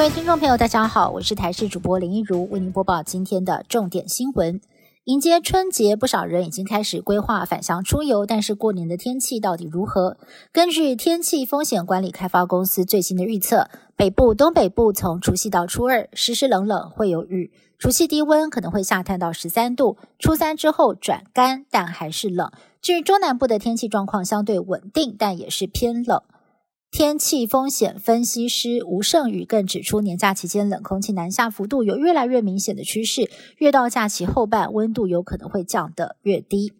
[0.00, 4.58] 各位听众朋友，大家好，我是台视主播林一如，为您播报今天的重点新闻。
[5.04, 10.16] 迎接春节，不少人已经开始规划返乡出游，但是过年的天气到底如何？
[10.52, 22.50] 根据天气风险管理开发公司最新的预测，北部、东北部从除夕到初二，湿湿冷冷，会有雨；除夕低温可能会下探到十三度，初三之后转干，但还是冷。
[22.80, 26.22] 至于中南部的天气状况相对稳定，但也是偏冷。
[26.90, 36.72] 天气风险分析师吴胜宇更指出，年假期间冷空气南下幅度有越来越明显的趋势，越到假期后半，温度有可能会降得越低。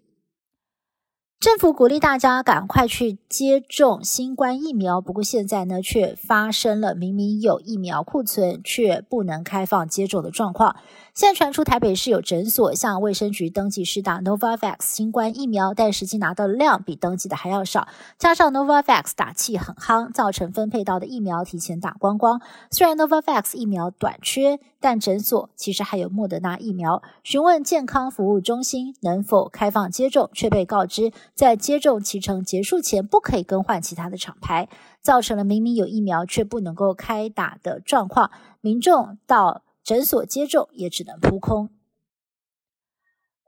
[1.41, 10.77] 政府鼓励大家赶快去接种新冠疫苗，不过现在呢，却发生了明明有疫苗库存却不能开放接种的状况。
[11.15, 17.89] 现在传出台北市有诊所向卫生局登记施打 Novavax 新冠疫苗，但实际拿到的量比登记的还要少。
[18.19, 22.43] 加上 Novavax 打气很夯，造成分配到的疫苗提前打光光。
[22.71, 27.03] 虽然 Novavax 疫苗短缺，但诊所其实还有莫德纳疫苗。
[27.23, 31.13] 询问健康服务中心能否开放接种，却被告知。
[31.35, 34.69] 在接种期程结束前，不可以更换其他的厂牌，
[35.01, 38.31] 造成了明明有疫苗却不能够开打的状况。
[38.61, 41.69] 民众到诊所接种也只能扑空。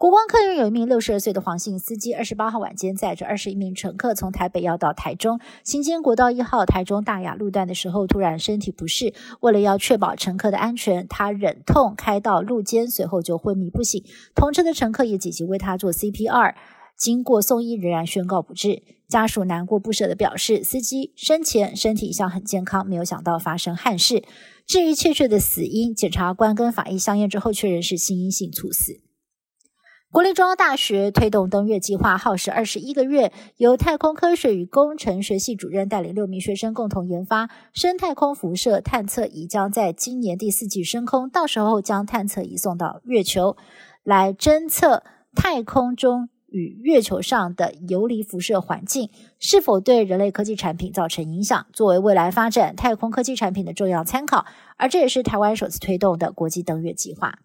[0.02, 14.02] 国光客运有一名六十二岁的黄姓司机，二十八号晚间载着二十一名乘客从台北要到台中，行经国道一号台中大雅路段的时候，突然身体不适，为了要确保乘客的安全，他忍痛开到路肩，随后就昏迷不醒。
[14.34, 16.56] 同车的乘客也紧急为他做 CPR。
[16.96, 18.82] 经过送医，仍然宣告不治。
[19.08, 24.24] 家属难过不舍的表示，司机生前身体一向很健康，没有想到发生憾事。
[24.66, 29.01] 至于确切的死因，检察官跟法医相验之后，确认是心因性猝死。
[30.12, 43.56] 国立中央大学推动登月计划耗时二十一个月，由太空科学与工程学系主任带领六名学生共同研发深太空辐射探测仪，将在今年第四季升空，到时候将探测仪送到月球，
[44.04, 45.02] 来侦测
[45.34, 46.28] 太空中。
[46.48, 49.08] 与月球上的游离辐射环境
[49.38, 54.44] 是否对人类科技产品造成影响，作为未来发展太空科技产品的重要参考。
[54.76, 57.38] 而这也是台湾首次推动的国际登月计划。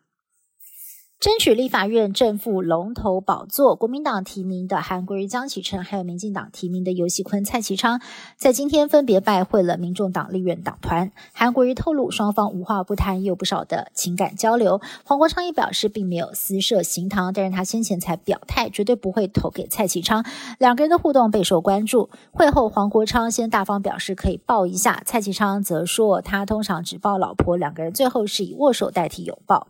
[1.20, 8.00] 争取立法院正副龙头宝座，国民党提名的韩国瑜、江启臣，还有民进党提名的游锡坤、蔡其昌，
[8.38, 11.12] 在今天分别拜会了民众党立院党团。
[11.34, 14.80] 韩国瑜透露，双方无话不谈，也有不少的情感交流。
[15.06, 20.24] 黄国昌也表示，并没有私设行堂，但是他先前才表态，绝对不会投给蔡其昌。
[20.60, 22.12] 两个人的互动备受关注。
[22.32, 27.58] 会后，黄国昌先大方表示可以抱一下，蔡其昌则说他通常只抱老婆。
[27.58, 29.66] 两个人最后是以握手代替拥抱。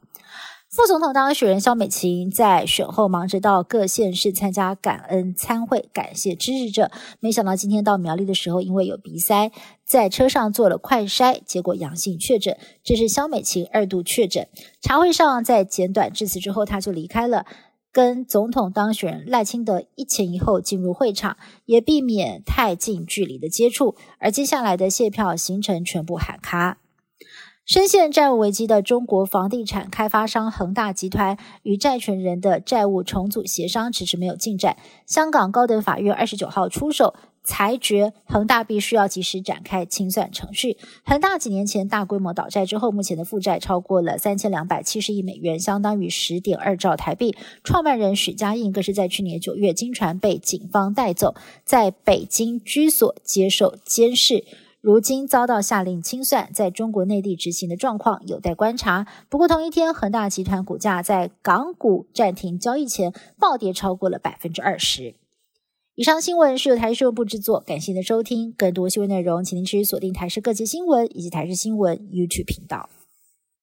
[0.70, 6.92] 副总统当选人萧美琴在选后忙着到各县市参加感恩参会，感谢支持者。
[7.22, 9.50] 没想到今天到苗栗的时候，因为有鼻塞，
[9.86, 12.58] 在车上做了快筛，结果阳性确诊。
[12.84, 14.50] 这是萧美琴二度确诊。
[14.82, 17.46] 茶会上在简短致辞之后，他就离开了，
[17.94, 23.96] 跟总统当选人赖清德一前一后进入会场，也避免太近距离的接触。
[24.20, 26.80] 而接下来的谢票行程全部喊卡。
[27.68, 34.78] 深陷债务危机的中国房地产开发商恒大集团与债权人的债务重组协商迟迟没有进展。
[35.06, 37.14] 香港高等法院二十九号出手
[37.44, 40.78] 裁决，恒大必须要及时展开清算程序。
[41.04, 47.36] 恒大几年前大规模倒债之后，目前的负债超过了三千两百七十亿美元，相当于十点二兆台币。
[47.66, 51.36] 创办人许家印更是在去年九月经传被警方带走，
[51.66, 54.46] 在北京居所接受监视。
[54.80, 59.08] 如今遭到下令清算，在中国内地执行的状况有待观察。
[59.28, 65.16] 不过同一天，恒大集团股价在港股暂停交易前暴跌超过了百分之二十。
[65.96, 68.54] 以上新闻是由台视新闻部制作，感谢您的收听。
[68.54, 72.88] 更多新闻内容，请您持续锁定台视各界新闻以及台视新闻 YouTube 频道。